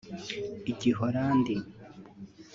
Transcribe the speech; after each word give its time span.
Igiholandi 0.71 1.55